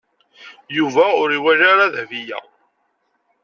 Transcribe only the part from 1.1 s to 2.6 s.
ur iwala ara Dahbiya.